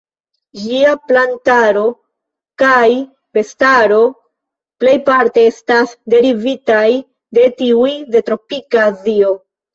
Ĝia 0.59 0.93
plantaro 1.09 1.83
kaj 2.63 2.85
bestaro 3.39 3.99
plejparte 4.85 5.45
estas 5.51 5.95
derivitaj 6.15 6.83
de 7.41 7.47
tiuj 7.63 7.93
de 8.17 8.25
tropika 8.33 8.85
Azio. 8.91 9.33